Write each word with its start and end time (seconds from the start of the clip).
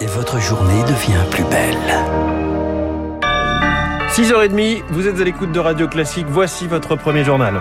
et 0.00 0.06
votre 0.06 0.40
journée 0.40 0.82
devient 0.82 1.24
plus 1.30 1.44
belle. 1.44 1.76
6h30, 4.10 4.82
vous 4.90 5.06
êtes 5.06 5.20
à 5.20 5.24
l'écoute 5.24 5.52
de 5.52 5.60
Radio 5.60 5.88
Classique. 5.88 6.26
Voici 6.28 6.66
votre 6.66 6.96
premier 6.96 7.24
journal. 7.24 7.54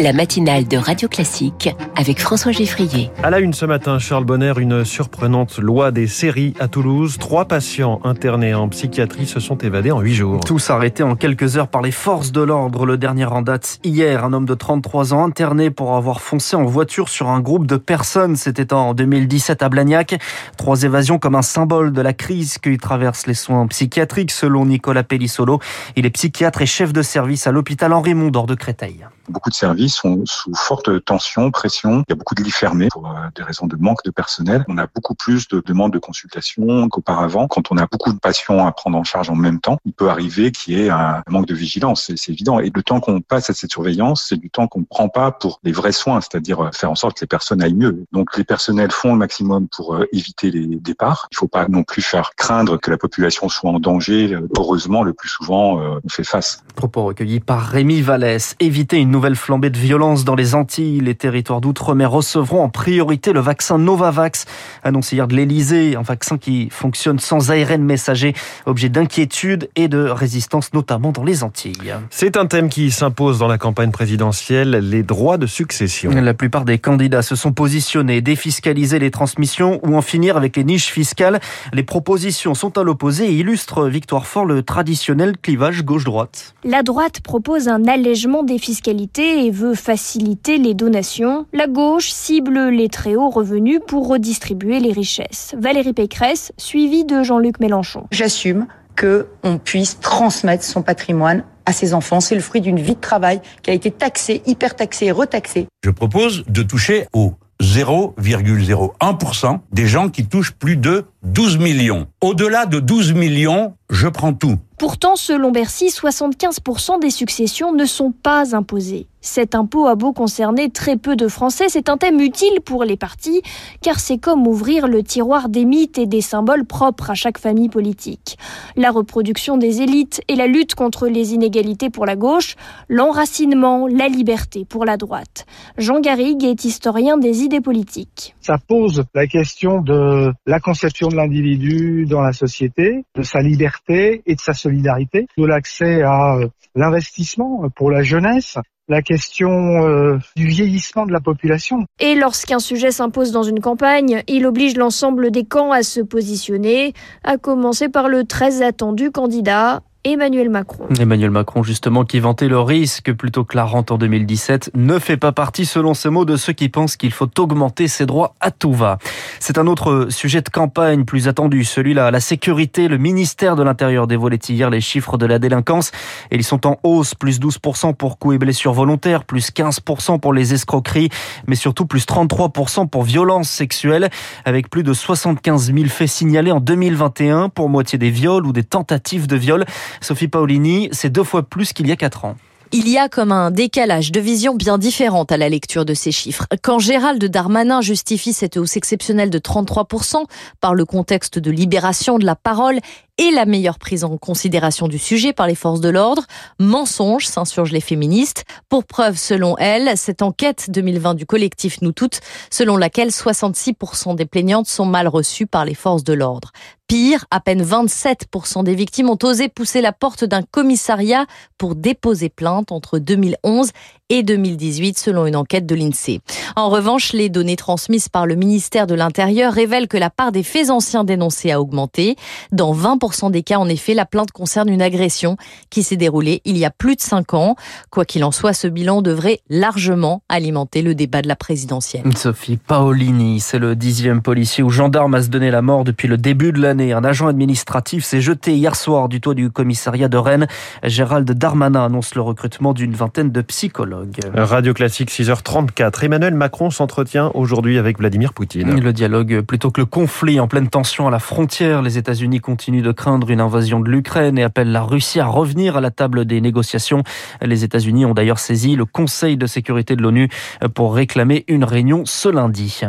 La 0.00 0.12
matinale 0.12 0.68
de 0.68 0.76
Radio 0.76 1.08
Classique 1.08 1.74
avec 1.96 2.20
François 2.20 2.52
Geffrier. 2.52 3.10
À 3.20 3.30
la 3.30 3.40
une 3.40 3.52
ce 3.52 3.64
matin, 3.64 3.98
Charles 3.98 4.24
Bonner, 4.24 4.52
une 4.58 4.84
surprenante 4.84 5.58
loi 5.58 5.90
des 5.90 6.06
séries 6.06 6.54
à 6.60 6.68
Toulouse. 6.68 7.18
Trois 7.18 7.46
patients 7.46 8.00
internés 8.04 8.54
en 8.54 8.68
psychiatrie 8.68 9.26
se 9.26 9.40
sont 9.40 9.58
évadés 9.58 9.90
en 9.90 9.98
huit 9.98 10.14
jours. 10.14 10.38
Tous 10.40 10.70
arrêtés 10.70 11.02
en 11.02 11.16
quelques 11.16 11.56
heures 11.56 11.66
par 11.66 11.82
les 11.82 11.90
forces 11.90 12.30
de 12.30 12.40
l'ordre. 12.40 12.86
Le 12.86 12.96
dernier 12.96 13.24
en 13.24 13.42
date 13.42 13.80
hier, 13.82 14.24
un 14.24 14.32
homme 14.32 14.46
de 14.46 14.54
33 14.54 15.14
ans 15.14 15.24
interné 15.24 15.70
pour 15.70 15.96
avoir 15.96 16.20
foncé 16.20 16.54
en 16.54 16.64
voiture 16.64 17.08
sur 17.08 17.28
un 17.28 17.40
groupe 17.40 17.66
de 17.66 17.76
personnes. 17.76 18.36
C'était 18.36 18.72
en 18.72 18.94
2017 18.94 19.64
à 19.64 19.68
Blagnac. 19.68 20.16
Trois 20.56 20.84
évasions 20.84 21.18
comme 21.18 21.34
un 21.34 21.42
symbole 21.42 21.92
de 21.92 22.00
la 22.00 22.12
crise 22.12 22.58
qui 22.58 22.78
traverse 22.78 23.26
les 23.26 23.34
soins 23.34 23.66
psychiatriques 23.66 24.30
selon 24.30 24.64
Nicolas 24.64 25.02
Pellissolo. 25.02 25.58
Il 25.96 26.06
est 26.06 26.10
psychiatre 26.10 26.62
et 26.62 26.66
chef 26.66 26.92
de 26.92 27.02
service 27.02 27.48
à 27.48 27.50
l'hôpital 27.50 27.92
Henri 27.92 28.14
Mondor 28.14 28.46
de 28.46 28.54
Créteil. 28.54 29.04
Beaucoup 29.28 29.50
de 29.50 29.54
services 29.54 29.96
sont 29.96 30.24
sous 30.24 30.54
forte 30.54 31.04
tension, 31.04 31.50
pression. 31.50 32.04
Il 32.08 32.10
y 32.10 32.12
a 32.12 32.16
beaucoup 32.16 32.34
de 32.34 32.42
lits 32.42 32.50
fermés 32.50 32.88
pour 32.90 33.06
euh, 33.06 33.14
des 33.36 33.42
raisons 33.42 33.66
de 33.66 33.76
manque 33.76 34.02
de 34.04 34.10
personnel. 34.10 34.64
On 34.68 34.78
a 34.78 34.86
beaucoup 34.86 35.14
plus 35.14 35.48
de 35.48 35.62
demandes 35.64 35.92
de 35.92 35.98
consultation 35.98 36.88
qu'auparavant. 36.88 37.46
Quand 37.46 37.70
on 37.70 37.76
a 37.76 37.86
beaucoup 37.86 38.12
de 38.12 38.18
patients 38.18 38.66
à 38.66 38.72
prendre 38.72 38.96
en 38.96 39.04
charge 39.04 39.28
en 39.28 39.34
même 39.34 39.60
temps, 39.60 39.78
il 39.84 39.92
peut 39.92 40.08
arriver 40.08 40.50
qu'il 40.50 40.78
y 40.78 40.82
ait 40.82 40.90
un 40.90 41.22
manque 41.28 41.46
de 41.46 41.54
vigilance. 41.54 42.10
C'est 42.16 42.32
évident. 42.32 42.58
Et 42.58 42.70
le 42.74 42.82
temps 42.82 43.00
qu'on 43.00 43.20
passe 43.20 43.50
à 43.50 43.54
cette 43.54 43.70
surveillance, 43.70 44.26
c'est 44.28 44.36
du 44.36 44.50
temps 44.50 44.66
qu'on 44.66 44.80
ne 44.80 44.84
prend 44.84 45.08
pas 45.08 45.30
pour 45.30 45.60
les 45.62 45.72
vrais 45.72 45.92
soins, 45.92 46.20
c'est-à-dire 46.20 46.60
euh, 46.60 46.70
faire 46.72 46.90
en 46.90 46.94
sorte 46.94 47.16
que 47.16 47.24
les 47.24 47.28
personnes 47.28 47.62
aillent 47.62 47.74
mieux. 47.74 48.04
Donc 48.12 48.36
les 48.36 48.44
personnels 48.44 48.90
font 48.90 49.12
le 49.12 49.18
maximum 49.18 49.68
pour 49.68 49.94
euh, 49.94 50.06
éviter 50.12 50.50
les 50.50 50.66
départs. 50.76 51.28
Il 51.30 51.34
ne 51.34 51.38
faut 51.38 51.48
pas 51.48 51.68
non 51.68 51.82
plus 51.82 52.02
faire 52.02 52.30
craindre 52.36 52.78
que 52.78 52.90
la 52.90 52.96
population 52.98 53.48
soit 53.48 53.70
en 53.70 53.80
danger. 53.80 54.38
Heureusement, 54.56 55.02
le 55.02 55.12
plus 55.12 55.28
souvent, 55.28 55.78
on 55.78 56.08
fait 56.08 56.24
face. 56.24 56.62
Propos 56.74 57.04
recueillis 57.04 57.40
par 57.40 57.60
Rémi 57.60 58.00
Vallès. 58.00 58.56
Éviter 58.60 58.98
une 58.98 59.10
nouvelle 59.18 59.34
flambée 59.34 59.70
de 59.70 59.78
violence 59.78 60.24
dans 60.24 60.36
les 60.36 60.54
Antilles. 60.54 61.00
Les 61.00 61.16
territoires 61.16 61.60
d'outre-mer 61.60 62.08
recevront 62.08 62.62
en 62.62 62.68
priorité 62.68 63.32
le 63.32 63.40
vaccin 63.40 63.76
Novavax, 63.76 64.44
annoncé 64.84 65.16
hier 65.16 65.26
de 65.26 65.34
l'Elysée, 65.34 65.96
un 65.96 66.02
vaccin 66.02 66.38
qui 66.38 66.68
fonctionne 66.70 67.18
sans 67.18 67.50
ARN 67.50 67.82
messager, 67.82 68.32
objet 68.64 68.88
d'inquiétude 68.88 69.70
et 69.74 69.88
de 69.88 69.98
résistance, 69.98 70.72
notamment 70.72 71.10
dans 71.10 71.24
les 71.24 71.42
Antilles. 71.42 71.96
C'est 72.10 72.36
un 72.36 72.46
thème 72.46 72.68
qui 72.68 72.92
s'impose 72.92 73.40
dans 73.40 73.48
la 73.48 73.58
campagne 73.58 73.90
présidentielle, 73.90 74.70
les 74.70 75.02
droits 75.02 75.36
de 75.36 75.48
succession. 75.48 76.12
La 76.12 76.34
plupart 76.34 76.64
des 76.64 76.78
candidats 76.78 77.22
se 77.22 77.34
sont 77.34 77.50
positionnés, 77.50 78.20
défiscaliser 78.20 79.00
les 79.00 79.10
transmissions 79.10 79.80
ou 79.82 79.96
en 79.96 80.00
finir 80.00 80.36
avec 80.36 80.54
les 80.54 80.62
niches 80.62 80.92
fiscales. 80.92 81.40
Les 81.72 81.82
propositions 81.82 82.54
sont 82.54 82.78
à 82.78 82.84
l'opposé 82.84 83.26
et 83.26 83.32
illustrent 83.32 83.88
Victoire 83.88 84.28
Fort 84.28 84.44
le 84.44 84.62
traditionnel 84.62 85.36
clivage 85.42 85.82
gauche-droite. 85.82 86.54
La 86.62 86.84
droite 86.84 87.18
propose 87.20 87.66
un 87.66 87.84
allègement 87.88 88.44
des 88.44 88.58
fiscalités 88.58 89.07
et 89.16 89.50
veut 89.50 89.74
faciliter 89.74 90.58
les 90.58 90.74
donations. 90.74 91.46
La 91.52 91.66
gauche 91.66 92.10
cible 92.10 92.68
les 92.68 92.88
très 92.88 93.14
hauts 93.14 93.30
revenus 93.30 93.80
pour 93.86 94.08
redistribuer 94.08 94.80
les 94.80 94.92
richesses. 94.92 95.54
Valérie 95.58 95.92
Pécresse, 95.92 96.52
suivie 96.56 97.04
de 97.04 97.22
Jean-Luc 97.22 97.60
Mélenchon. 97.60 98.06
J'assume 98.10 98.66
que 98.96 99.28
on 99.44 99.58
puisse 99.58 100.00
transmettre 100.00 100.64
son 100.64 100.82
patrimoine 100.82 101.44
à 101.66 101.72
ses 101.72 101.94
enfants. 101.94 102.20
C'est 102.20 102.34
le 102.34 102.40
fruit 102.40 102.60
d'une 102.60 102.80
vie 102.80 102.96
de 102.96 103.00
travail 103.00 103.40
qui 103.62 103.70
a 103.70 103.74
été 103.74 103.90
taxée, 103.90 104.42
hyper 104.46 104.74
taxée 104.74 105.06
et 105.06 105.12
retaxée. 105.12 105.66
Je 105.84 105.90
propose 105.90 106.44
de 106.48 106.62
toucher 106.62 107.06
au 107.12 107.34
0,01% 107.60 109.58
des 109.72 109.86
gens 109.86 110.08
qui 110.08 110.26
touchent 110.26 110.52
plus 110.52 110.76
de 110.76 111.04
12 111.22 111.58
millions. 111.58 112.06
Au-delà 112.20 112.66
de 112.66 112.78
12 112.78 113.12
millions, 113.12 113.74
je 113.90 114.06
prends 114.06 114.34
tout. 114.34 114.58
Pourtant, 114.78 115.16
selon 115.16 115.50
Bercy, 115.50 115.88
75% 115.88 117.00
des 117.00 117.10
successions 117.10 117.72
ne 117.72 117.84
sont 117.84 118.12
pas 118.12 118.54
imposées. 118.54 119.08
Cet 119.20 119.56
impôt 119.56 119.88
a 119.88 119.96
beau 119.96 120.12
concerner 120.12 120.70
très 120.70 120.96
peu 120.96 121.16
de 121.16 121.26
Français, 121.26 121.64
c'est 121.68 121.88
un 121.88 121.96
thème 121.96 122.20
utile 122.20 122.60
pour 122.64 122.84
les 122.84 122.96
partis, 122.96 123.42
car 123.82 123.98
c'est 123.98 124.18
comme 124.18 124.46
ouvrir 124.46 124.86
le 124.86 125.02
tiroir 125.02 125.48
des 125.48 125.64
mythes 125.64 125.98
et 125.98 126.06
des 126.06 126.20
symboles 126.20 126.64
propres 126.64 127.10
à 127.10 127.14
chaque 127.14 127.38
famille 127.38 127.68
politique. 127.68 128.38
La 128.76 128.92
reproduction 128.92 129.56
des 129.56 129.82
élites 129.82 130.22
et 130.28 130.36
la 130.36 130.46
lutte 130.46 130.76
contre 130.76 131.08
les 131.08 131.34
inégalités 131.34 131.90
pour 131.90 132.06
la 132.06 132.14
gauche, 132.14 132.54
l'enracinement, 132.88 133.88
la 133.88 134.06
liberté 134.06 134.64
pour 134.64 134.84
la 134.84 134.96
droite. 134.96 135.46
Jean 135.76 135.98
Garrigue 135.98 136.44
est 136.44 136.64
historien 136.64 137.18
des 137.18 137.42
idées 137.42 137.60
politiques. 137.60 138.36
Ça 138.40 138.56
pose 138.56 139.02
la 139.14 139.26
question 139.26 139.80
de 139.80 140.32
la 140.46 140.60
conception 140.60 141.07
de 141.08 141.16
l'individu 141.16 142.06
dans 142.06 142.20
la 142.20 142.32
société, 142.32 143.04
de 143.14 143.22
sa 143.22 143.40
liberté 143.40 144.22
et 144.26 144.34
de 144.34 144.40
sa 144.40 144.54
solidarité, 144.54 145.26
de 145.36 145.44
l'accès 145.44 146.02
à 146.02 146.36
euh, 146.36 146.48
l'investissement 146.74 147.68
pour 147.74 147.90
la 147.90 148.02
jeunesse, 148.02 148.58
la 148.88 149.02
question 149.02 149.50
euh, 149.50 150.18
du 150.34 150.46
vieillissement 150.46 151.06
de 151.06 151.12
la 151.12 151.20
population. 151.20 151.84
Et 152.00 152.14
lorsqu'un 152.14 152.58
sujet 152.58 152.90
s'impose 152.90 153.32
dans 153.32 153.42
une 153.42 153.60
campagne, 153.60 154.22
il 154.26 154.46
oblige 154.46 154.76
l'ensemble 154.76 155.30
des 155.30 155.44
camps 155.44 155.72
à 155.72 155.82
se 155.82 156.00
positionner, 156.00 156.94
à 157.22 157.36
commencer 157.36 157.88
par 157.88 158.08
le 158.08 158.24
très 158.24 158.62
attendu 158.62 159.10
candidat 159.10 159.82
Emmanuel 160.04 160.48
Macron. 160.48 160.86
Emmanuel 161.00 161.32
Macron, 161.32 161.64
justement, 161.64 162.04
qui 162.04 162.20
vantait 162.20 162.46
le 162.46 162.60
risque 162.60 163.12
plutôt 163.12 163.44
que 163.44 163.56
la 163.56 163.64
rente 163.64 163.90
en 163.90 163.98
2017, 163.98 164.70
ne 164.74 165.00
fait 165.00 165.16
pas 165.16 165.32
partie, 165.32 165.66
selon 165.66 165.92
ses 165.92 166.08
mots, 166.08 166.24
de 166.24 166.36
ceux 166.36 166.52
qui 166.52 166.68
pensent 166.68 166.96
qu'il 166.96 167.10
faut 167.10 167.28
augmenter 167.38 167.88
ses 167.88 168.06
droits 168.06 168.34
à 168.40 168.52
tout 168.52 168.72
va. 168.72 168.98
C'est 169.40 169.58
un 169.58 169.66
autre 169.66 170.06
sujet 170.10 170.40
de 170.40 170.48
campagne 170.48 171.04
plus 171.04 171.26
attendu, 171.26 171.64
celui-là, 171.64 172.12
la 172.12 172.20
sécurité. 172.20 172.86
Le 172.86 172.96
ministère 172.96 173.56
de 173.56 173.64
l'Intérieur 173.64 174.06
dévoilait 174.06 174.38
hier 174.48 174.70
les 174.70 174.80
chiffres 174.80 175.18
de 175.18 175.26
la 175.26 175.40
délinquance 175.40 175.90
et 176.30 176.36
ils 176.36 176.44
sont 176.44 176.64
en 176.68 176.78
hausse, 176.84 177.16
plus 177.16 177.40
12% 177.40 177.94
pour 177.96 178.18
coups 178.18 178.36
et 178.36 178.38
blessures 178.38 178.72
volontaires, 178.72 179.24
plus 179.24 179.50
15% 179.50 180.20
pour 180.20 180.32
les 180.32 180.54
escroqueries, 180.54 181.10
mais 181.48 181.56
surtout 181.56 181.86
plus 181.86 182.06
33% 182.06 182.88
pour 182.88 183.02
violences 183.02 183.50
sexuelles, 183.50 184.10
avec 184.44 184.70
plus 184.70 184.84
de 184.84 184.92
75 184.92 185.74
000 185.74 185.86
faits 185.86 186.08
signalés 186.08 186.52
en 186.52 186.60
2021 186.60 187.48
pour 187.48 187.68
moitié 187.68 187.98
des 187.98 188.10
viols 188.10 188.46
ou 188.46 188.52
des 188.52 188.64
tentatives 188.64 189.26
de 189.26 189.36
viol. 189.36 189.64
Sophie 190.00 190.28
Paolini, 190.28 190.88
c'est 190.92 191.10
deux 191.10 191.24
fois 191.24 191.42
plus 191.42 191.72
qu'il 191.72 191.86
y 191.86 191.92
a 191.92 191.96
quatre 191.96 192.24
ans. 192.24 192.36
Il 192.70 192.86
y 192.86 192.98
a 192.98 193.08
comme 193.08 193.32
un 193.32 193.50
décalage 193.50 194.12
de 194.12 194.20
vision 194.20 194.54
bien 194.54 194.76
différente 194.76 195.32
à 195.32 195.38
la 195.38 195.48
lecture 195.48 195.86
de 195.86 195.94
ces 195.94 196.12
chiffres. 196.12 196.46
Quand 196.62 196.78
Gérald 196.78 197.24
Darmanin 197.24 197.80
justifie 197.80 198.34
cette 198.34 198.58
hausse 198.58 198.76
exceptionnelle 198.76 199.30
de 199.30 199.38
33% 199.38 200.24
par 200.60 200.74
le 200.74 200.84
contexte 200.84 201.38
de 201.38 201.50
libération 201.50 202.18
de 202.18 202.26
la 202.26 202.36
parole 202.36 202.78
et 203.16 203.30
la 203.30 203.46
meilleure 203.46 203.78
prise 203.78 204.04
en 204.04 204.18
considération 204.18 204.86
du 204.86 204.98
sujet 204.98 205.32
par 205.32 205.46
les 205.46 205.54
forces 205.54 205.80
de 205.80 205.88
l'ordre. 205.88 206.24
Mensonge, 206.58 207.26
s'insurgent 207.26 207.72
les 207.72 207.80
féministes. 207.80 208.44
Pour 208.68 208.84
preuve, 208.84 209.16
selon 209.16 209.56
elle, 209.56 209.96
cette 209.96 210.20
enquête 210.20 210.66
2020 210.68 211.14
du 211.14 211.24
collectif 211.24 211.80
Nous 211.80 211.92
Toutes, 211.92 212.20
selon 212.50 212.76
laquelle 212.76 213.08
66% 213.08 214.14
des 214.14 214.26
plaignantes 214.26 214.68
sont 214.68 214.86
mal 214.86 215.08
reçues 215.08 215.46
par 215.46 215.64
les 215.64 215.74
forces 215.74 216.04
de 216.04 216.12
l'ordre. 216.12 216.52
Pire, 216.88 217.26
à 217.30 217.40
peine 217.40 217.62
27% 217.62 218.64
des 218.64 218.74
victimes 218.74 219.10
ont 219.10 219.18
osé 219.22 219.50
pousser 219.50 219.82
la 219.82 219.92
porte 219.92 220.24
d'un 220.24 220.40
commissariat 220.40 221.26
pour 221.58 221.74
déposer 221.74 222.30
plainte 222.30 222.72
entre 222.72 222.98
2011 222.98 223.72
et 224.10 224.22
2018 224.22 224.98
selon 224.98 225.26
une 225.26 225.36
enquête 225.36 225.66
de 225.66 225.74
l'INSEE. 225.74 226.20
En 226.56 226.70
revanche, 226.70 227.12
les 227.12 227.28
données 227.28 227.56
transmises 227.56 228.08
par 228.08 228.26
le 228.26 228.34
ministère 228.34 228.86
de 228.86 228.94
l'Intérieur 228.94 229.52
révèlent 229.52 229.88
que 229.88 229.96
la 229.96 230.10
part 230.10 230.32
des 230.32 230.42
faits 230.42 230.70
anciens 230.70 231.04
dénoncés 231.04 231.52
a 231.52 231.60
augmenté. 231.60 232.16
Dans 232.52 232.74
20% 232.74 233.30
des 233.30 233.42
cas, 233.42 233.58
en 233.58 233.68
effet, 233.68 233.94
la 233.94 234.06
plainte 234.06 234.32
concerne 234.32 234.68
une 234.68 234.82
agression 234.82 235.36
qui 235.70 235.82
s'est 235.82 235.96
déroulée 235.96 236.40
il 236.44 236.56
y 236.56 236.64
a 236.64 236.70
plus 236.70 236.96
de 236.96 237.00
5 237.00 237.34
ans. 237.34 237.56
Quoi 237.90 238.04
qu'il 238.04 238.24
en 238.24 238.30
soit, 238.30 238.52
ce 238.52 238.66
bilan 238.66 239.02
devrait 239.02 239.40
largement 239.50 240.22
alimenter 240.28 240.82
le 240.82 240.94
débat 240.94 241.22
de 241.22 241.28
la 241.28 241.36
présidentielle. 241.36 242.04
Sophie 242.16 242.56
Paolini, 242.56 243.40
c'est 243.40 243.58
le 243.58 243.76
dixième 243.76 244.22
policier 244.22 244.62
ou 244.64 244.70
gendarme 244.70 245.14
à 245.14 245.22
se 245.22 245.28
donner 245.28 245.50
la 245.50 245.62
mort 245.62 245.84
depuis 245.84 246.08
le 246.08 246.16
début 246.16 246.52
de 246.52 246.60
l'année. 246.60 246.92
Un 246.92 247.04
agent 247.04 247.26
administratif 247.26 248.04
s'est 248.04 248.20
jeté 248.20 248.54
hier 248.54 248.74
soir 248.74 249.08
du 249.08 249.20
toit 249.20 249.34
du 249.34 249.50
commissariat 249.50 250.08
de 250.08 250.16
Rennes. 250.16 250.46
Gérald 250.82 251.30
Darmanin 251.30 251.84
annonce 251.84 252.14
le 252.14 252.22
recrutement 252.22 252.72
d'une 252.72 252.94
vingtaine 252.94 253.30
de 253.30 253.42
psychologues. 253.42 253.97
Radio 254.34 254.74
Classique 254.74 255.10
6h34. 255.10 256.04
Emmanuel 256.04 256.34
Macron 256.34 256.70
s'entretient 256.70 257.30
aujourd'hui 257.34 257.78
avec 257.78 257.98
Vladimir 257.98 258.32
Poutine. 258.32 258.80
Le 258.80 258.92
dialogue 258.92 259.40
plutôt 259.40 259.70
que 259.70 259.80
le 259.80 259.86
conflit 259.86 260.40
en 260.40 260.48
pleine 260.48 260.68
tension 260.68 261.08
à 261.08 261.10
la 261.10 261.18
frontière. 261.18 261.82
Les 261.82 261.98
États-Unis 261.98 262.40
continuent 262.40 262.82
de 262.82 262.92
craindre 262.92 263.30
une 263.30 263.40
invasion 263.40 263.80
de 263.80 263.90
l'Ukraine 263.90 264.38
et 264.38 264.42
appellent 264.42 264.72
la 264.72 264.82
Russie 264.82 265.20
à 265.20 265.26
revenir 265.26 265.76
à 265.76 265.80
la 265.80 265.90
table 265.90 266.24
des 266.24 266.40
négociations. 266.40 267.02
Les 267.42 267.64
États-Unis 267.64 268.04
ont 268.04 268.14
d'ailleurs 268.14 268.38
saisi 268.38 268.76
le 268.76 268.84
Conseil 268.84 269.36
de 269.36 269.46
sécurité 269.46 269.96
de 269.96 270.02
l'ONU 270.02 270.28
pour 270.74 270.94
réclamer 270.94 271.44
une 271.48 271.64
réunion 271.64 272.02
ce 272.04 272.28
lundi. 272.28 272.80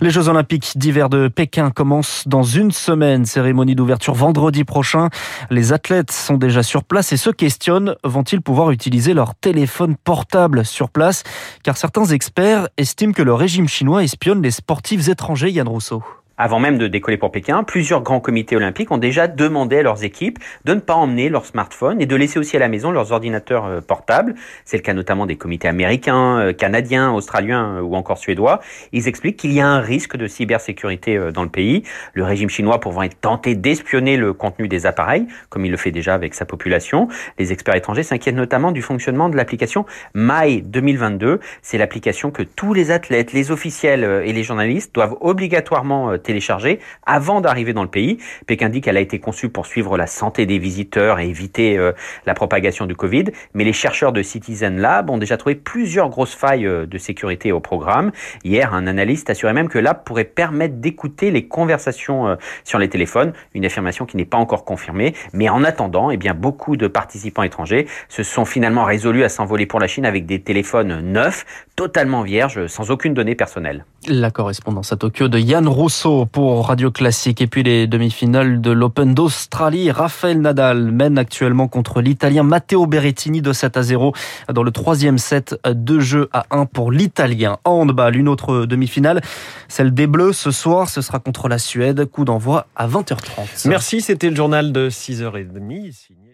Les 0.00 0.10
Jeux 0.10 0.28
Olympiques 0.28 0.72
d'hiver 0.76 1.08
de 1.08 1.28
Pékin 1.28 1.70
commencent 1.70 2.24
dans 2.26 2.42
une 2.42 2.70
semaine. 2.70 3.24
Cérémonie 3.24 3.74
d'ouverture 3.74 4.14
vendredi 4.14 4.64
prochain. 4.64 5.08
Les 5.50 5.72
athlètes 5.72 6.12
sont 6.12 6.36
déjà 6.36 6.62
sur 6.62 6.84
place 6.84 7.12
et 7.12 7.16
se 7.16 7.30
questionnent, 7.30 7.94
vont-ils 8.04 8.40
pouvoir 8.40 8.70
utiliser 8.70 9.14
leur 9.14 9.34
téléphone 9.34 9.96
portable? 9.96 10.45
Sur 10.64 10.90
place, 10.90 11.22
car 11.62 11.76
certains 11.76 12.06
experts 12.06 12.68
estiment 12.76 13.12
que 13.12 13.22
le 13.22 13.34
régime 13.34 13.68
chinois 13.68 14.04
espionne 14.04 14.42
les 14.42 14.50
sportifs 14.50 15.08
étrangers, 15.08 15.50
Yann 15.50 15.68
Rousseau. 15.68 16.02
Avant 16.38 16.58
même 16.58 16.76
de 16.76 16.86
décoller 16.86 17.16
pour 17.16 17.32
Pékin, 17.32 17.62
plusieurs 17.64 18.02
grands 18.02 18.20
comités 18.20 18.56
olympiques 18.56 18.90
ont 18.90 18.98
déjà 18.98 19.26
demandé 19.26 19.78
à 19.78 19.82
leurs 19.82 20.04
équipes 20.04 20.38
de 20.66 20.74
ne 20.74 20.80
pas 20.80 20.92
emmener 20.92 21.30
leur 21.30 21.46
smartphone 21.46 21.98
et 21.98 22.04
de 22.04 22.14
laisser 22.14 22.38
aussi 22.38 22.56
à 22.56 22.58
la 22.58 22.68
maison 22.68 22.90
leurs 22.90 23.12
ordinateurs 23.12 23.64
euh, 23.64 23.80
portables. 23.80 24.34
C'est 24.66 24.76
le 24.76 24.82
cas 24.82 24.92
notamment 24.92 25.24
des 25.24 25.36
comités 25.36 25.66
américains, 25.66 26.38
euh, 26.40 26.52
canadiens, 26.52 27.10
australiens 27.10 27.76
euh, 27.76 27.80
ou 27.80 27.94
encore 27.94 28.18
suédois. 28.18 28.60
Ils 28.92 29.08
expliquent 29.08 29.38
qu'il 29.38 29.52
y 29.52 29.62
a 29.62 29.66
un 29.66 29.80
risque 29.80 30.18
de 30.18 30.26
cybersécurité 30.26 31.18
dans 31.32 31.42
le 31.42 31.48
pays. 31.48 31.84
Le 32.12 32.24
régime 32.24 32.50
chinois 32.50 32.80
pourrait 32.80 33.08
tenter 33.08 33.54
d'espionner 33.54 34.18
le 34.18 34.34
contenu 34.34 34.68
des 34.68 34.84
appareils, 34.84 35.26
comme 35.48 35.64
il 35.64 35.70
le 35.70 35.78
fait 35.78 35.90
déjà 35.90 36.12
avec 36.12 36.34
sa 36.34 36.44
population. 36.44 37.08
Les 37.38 37.52
experts 37.52 37.76
étrangers 37.76 38.02
s'inquiètent 38.02 38.34
notamment 38.34 38.72
du 38.72 38.82
fonctionnement 38.82 39.30
de 39.30 39.36
l'application 39.36 39.86
My 40.14 40.60
2022. 40.60 41.40
C'est 41.62 41.78
l'application 41.78 42.30
que 42.30 42.42
tous 42.42 42.74
les 42.74 42.90
athlètes, 42.90 43.32
les 43.32 43.50
officiels 43.50 44.22
et 44.24 44.34
les 44.34 44.42
journalistes 44.42 44.94
doivent 44.94 45.16
obligatoirement 45.22 46.18
téléchargée 46.26 46.80
avant 47.06 47.40
d'arriver 47.40 47.72
dans 47.72 47.82
le 47.82 47.88
pays. 47.88 48.18
Pékin 48.46 48.68
dit 48.68 48.80
qu'elle 48.80 48.96
a 48.96 49.00
été 49.00 49.18
conçue 49.18 49.48
pour 49.48 49.66
suivre 49.66 49.96
la 49.96 50.06
santé 50.06 50.44
des 50.44 50.58
visiteurs 50.58 51.18
et 51.20 51.28
éviter 51.28 51.78
euh, 51.78 51.92
la 52.26 52.34
propagation 52.34 52.86
du 52.86 52.94
Covid. 52.94 53.24
Mais 53.54 53.64
les 53.64 53.72
chercheurs 53.72 54.12
de 54.12 54.22
Citizen 54.22 54.78
Lab 54.78 55.08
ont 55.08 55.18
déjà 55.18 55.36
trouvé 55.36 55.54
plusieurs 55.54 56.10
grosses 56.10 56.34
failles 56.34 56.66
euh, 56.66 56.86
de 56.86 56.98
sécurité 56.98 57.52
au 57.52 57.60
programme. 57.60 58.12
Hier, 58.44 58.74
un 58.74 58.86
analyste 58.86 59.30
assurait 59.30 59.54
même 59.54 59.68
que 59.68 59.78
l'app 59.78 60.04
pourrait 60.04 60.24
permettre 60.24 60.76
d'écouter 60.76 61.30
les 61.30 61.46
conversations 61.46 62.28
euh, 62.28 62.36
sur 62.64 62.78
les 62.78 62.88
téléphones, 62.88 63.32
une 63.54 63.64
affirmation 63.64 64.04
qui 64.04 64.16
n'est 64.16 64.24
pas 64.24 64.38
encore 64.38 64.64
confirmée. 64.64 65.14
Mais 65.32 65.48
en 65.48 65.64
attendant, 65.64 66.10
eh 66.10 66.16
bien, 66.16 66.34
beaucoup 66.34 66.76
de 66.76 66.88
participants 66.88 67.44
étrangers 67.44 67.86
se 68.08 68.22
sont 68.22 68.44
finalement 68.44 68.84
résolus 68.84 69.24
à 69.24 69.28
s'envoler 69.28 69.66
pour 69.66 69.80
la 69.80 69.86
Chine 69.86 70.04
avec 70.04 70.26
des 70.26 70.40
téléphones 70.40 71.00
neufs, 71.00 71.44
totalement 71.76 72.22
vierges, 72.22 72.66
sans 72.66 72.90
aucune 72.90 73.14
donnée 73.14 73.34
personnelle. 73.34 73.84
La 74.08 74.30
correspondance 74.30 74.92
à 74.92 74.96
Tokyo 74.96 75.28
de 75.28 75.38
Yann 75.38 75.68
Rousseau 75.68 76.15
pour 76.24 76.68
Radio 76.68 76.90
Classique. 76.90 77.42
Et 77.42 77.46
puis 77.46 77.62
les 77.62 77.86
demi-finales 77.86 78.60
de 78.60 78.70
l'Open 78.70 79.12
d'Australie. 79.12 79.90
Raphaël 79.90 80.40
Nadal 80.40 80.90
mène 80.90 81.18
actuellement 81.18 81.68
contre 81.68 82.00
l'Italien 82.00 82.42
Matteo 82.42 82.86
Berrettini 82.86 83.42
de 83.42 83.52
7 83.52 83.76
à 83.76 83.82
0 83.82 84.14
dans 84.52 84.62
le 84.62 84.70
troisième 84.70 85.18
set. 85.18 85.54
Deux 85.70 86.00
jeux 86.00 86.30
à 86.32 86.46
1 86.50 86.66
pour 86.66 86.90
l'Italien. 86.90 87.58
En 87.64 87.82
handball, 87.82 88.16
une 88.16 88.28
autre 88.28 88.64
demi-finale, 88.64 89.20
celle 89.68 89.92
des 89.92 90.06
Bleus. 90.06 90.32
Ce 90.32 90.50
soir, 90.50 90.88
ce 90.88 91.02
sera 91.02 91.18
contre 91.18 91.48
la 91.48 91.58
Suède. 91.58 92.06
Coup 92.06 92.24
d'envoi 92.24 92.66
à 92.74 92.88
20h30. 92.88 93.68
Merci, 93.68 94.00
c'était 94.00 94.30
le 94.30 94.36
journal 94.36 94.72
de 94.72 94.88
6h30. 94.88 96.25